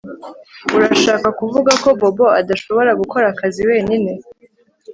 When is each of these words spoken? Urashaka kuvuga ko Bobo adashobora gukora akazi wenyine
Urashaka 0.75 1.27
kuvuga 1.39 1.71
ko 1.83 1.89
Bobo 1.99 2.25
adashobora 2.39 2.91
gukora 3.01 3.25
akazi 3.33 3.61
wenyine 3.69 4.11